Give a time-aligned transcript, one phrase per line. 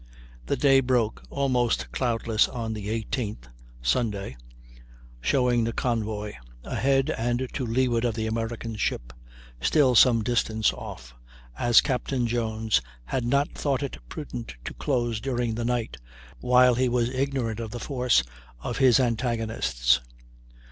[0.47, 3.45] The day broke almost cloudless on the 18th
[3.83, 4.35] (Sunday),
[5.19, 9.13] showing the convoy, ahead and to leeward of the American ship,
[9.61, 11.13] still some distance off,
[11.55, 15.97] as Captain Jones had not thought it prudent to close during the night,
[16.39, 18.23] while he was ignorant of the force
[18.59, 19.99] of his antagonists.